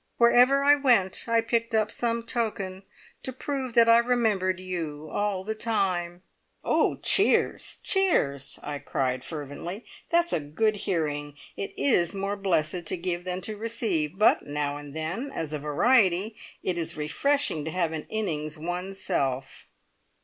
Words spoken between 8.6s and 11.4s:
I cried fervently. "That's a good hearing!